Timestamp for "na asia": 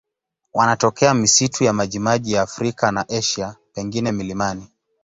2.91-3.55